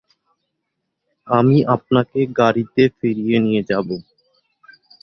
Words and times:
আমি 1.27 1.57
আপনাকে 1.75 2.19
গাড়িতে 2.39 2.81
ফিরিয়ে 2.97 3.37
নিয়ে 3.39 3.61
যাব। 3.69 3.87